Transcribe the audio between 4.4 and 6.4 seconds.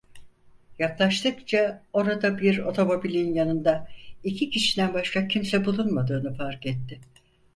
kişiden başka kimse bulunmadığını